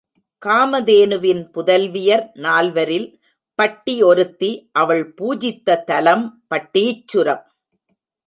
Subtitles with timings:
[0.45, 3.19] காமதேனுவின் புதல்வியர் நால்வரில்
[3.55, 4.69] பட்டி ஒருத்தி,
[4.71, 7.43] அவள் பூஜித்த தலம் பட்டீச்சுரம்.